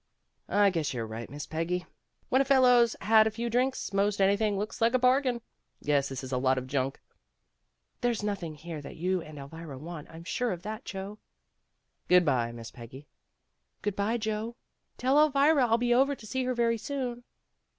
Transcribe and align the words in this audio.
"I 0.49 0.71
guess 0.71 0.95
you're 0.95 1.05
right, 1.05 1.29
Miss 1.29 1.45
Peggy. 1.45 1.85
When 2.29 2.41
a 2.41 2.45
fellow's 2.45 2.95
had 3.01 3.27
a 3.27 3.29
few 3.29 3.51
drinks, 3.51 3.93
most 3.93 4.19
anything 4.19 4.57
looks 4.57 4.81
like 4.81 4.95
a 4.95 4.97
bargain. 4.97 5.41
Guess 5.83 6.09
this 6.09 6.23
is 6.23 6.31
a 6.31 6.39
lot 6.39 6.57
of 6.57 6.65
junk." 6.65 6.99
"There's 8.01 8.23
nothing 8.23 8.55
here 8.55 8.81
that 8.81 8.95
you 8.95 9.21
and 9.21 9.37
Elvira 9.37 9.77
want, 9.77 10.09
I'm 10.09 10.23
sure 10.23 10.51
of 10.53 10.63
that, 10.63 10.85
Joe." 10.85 11.19
"Good 12.07 12.25
by, 12.25 12.51
Miss 12.51 12.71
Peggy." 12.71 13.05
"Good 13.83 13.95
by, 13.95 14.17
Joe. 14.17 14.55
Tell 14.97 15.19
Elvira 15.19 15.67
I'll 15.67 15.77
be 15.77 15.93
over 15.93 16.15
to 16.15 16.25
see 16.25 16.45
her 16.45 16.55
very 16.55 16.79
soon." 16.79 17.23